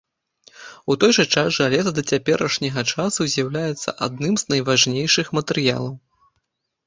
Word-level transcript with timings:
У 0.91 0.93
той 1.01 1.11
жа 1.17 1.23
час 1.33 1.47
жалеза 1.57 1.91
да 1.97 2.03
цяперашняга 2.15 2.83
часу 2.95 3.27
з'яўляецца 3.33 3.95
адным 4.05 4.33
з 4.43 4.49
найважнейшых 4.53 5.25
матэрыялаў. 5.39 5.93